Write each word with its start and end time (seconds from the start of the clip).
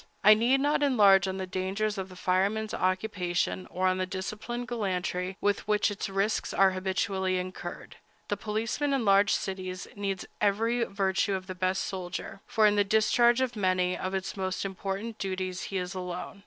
I 0.23 0.33
need 0.33 0.61
not 0.61 0.81
enlarge 0.81 1.27
on 1.27 1.37
the 1.37 1.45
dangers 1.45 1.95
of 1.99 2.09
the 2.09 2.15
fireman's 2.15 2.73
occupation, 2.73 3.67
or 3.69 3.85
on 3.87 3.99
the 3.99 4.07
disciplined 4.07 4.67
gallantry 4.67 5.37
with 5.39 5.67
which 5.67 5.91
its 5.91 6.09
risks 6.09 6.55
are 6.55 6.71
habitually 6.71 7.37
incurred. 7.37 7.97
The 8.27 8.35
policeman 8.35 8.93
in 8.93 9.05
large 9.05 9.33
cities 9.33 9.87
needs 9.95 10.25
every 10.41 10.85
virtue 10.85 11.35
of 11.35 11.45
the 11.45 11.53
best 11.53 11.83
soldier, 11.83 12.41
for 12.47 12.65
in 12.65 12.77
the 12.77 12.83
discharge 12.83 13.41
of 13.41 13.55
many 13.55 13.95
of 13.95 14.13
his 14.13 14.35
most 14.35 14.65
important 14.65 15.19
duties 15.19 15.65
he 15.69 15.77
is 15.77 15.93
alone. 15.93 16.39